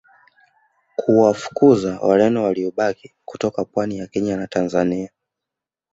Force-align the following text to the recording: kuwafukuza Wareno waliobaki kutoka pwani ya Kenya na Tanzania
kuwafukuza 0.95 1.99
Wareno 2.01 2.43
waliobaki 2.43 3.15
kutoka 3.25 3.65
pwani 3.65 3.97
ya 3.97 4.07
Kenya 4.07 4.37
na 4.37 4.47
Tanzania 4.47 5.09